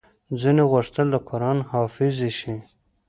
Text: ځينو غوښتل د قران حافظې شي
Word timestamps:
ځينو 0.41 0.63
غوښتل 0.71 1.07
د 1.11 1.15
قران 1.29 1.57
حافظې 1.71 2.29
شي 2.39 2.55